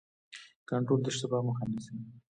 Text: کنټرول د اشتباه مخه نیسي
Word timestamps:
کنټرول 0.69 0.99
د 1.03 1.07
اشتباه 1.11 1.41
مخه 1.47 1.65
نیسي 1.71 1.93